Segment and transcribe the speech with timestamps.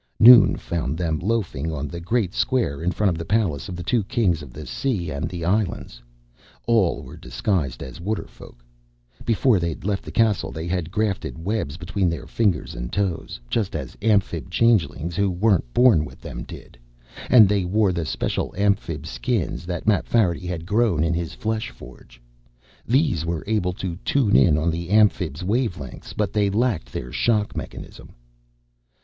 [0.19, 3.83] Noon found them loafing on the great square in front of the Palace of the
[3.83, 6.01] Two Kings of the Sea and the Islands.
[6.65, 8.63] All were disguised as Waterfolk.
[9.25, 13.75] Before they'd left the castle, they had grafted webs between their fingers and toes just
[13.75, 16.79] as Amphib changelings who weren't born with them, did
[17.29, 22.19] and they wore the special Amphib Skins that Mapfarity had grown in his fleshforge.
[22.87, 27.55] These were able to tune in on the Amphibs' wavelengths, but they lacked their shock
[27.55, 28.15] mechanism.